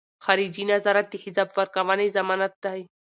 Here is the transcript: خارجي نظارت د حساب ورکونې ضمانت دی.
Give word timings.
خارجي 0.25 0.63
نظارت 0.71 1.05
د 1.09 1.15
حساب 1.23 1.49
ورکونې 1.59 2.07
ضمانت 2.17 2.53
دی. 2.63 2.81